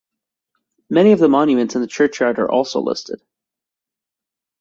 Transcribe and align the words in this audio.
Many 0.89 1.11
of 1.11 1.19
the 1.19 1.29
monuments 1.29 1.75
in 1.75 1.81
the 1.81 1.87
churchyard 1.87 2.39
are 2.39 2.49
also 2.51 2.79
listed. 2.79 3.21